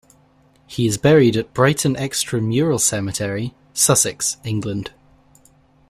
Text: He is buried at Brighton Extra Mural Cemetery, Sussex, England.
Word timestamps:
He 0.65 0.87
is 0.87 0.97
buried 0.97 1.37
at 1.37 1.53
Brighton 1.53 1.95
Extra 1.95 2.41
Mural 2.41 2.79
Cemetery, 2.79 3.53
Sussex, 3.75 4.37
England. 4.43 4.89